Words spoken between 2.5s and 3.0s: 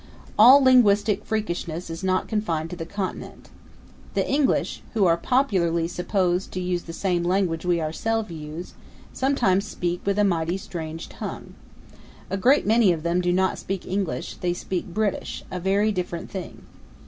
to the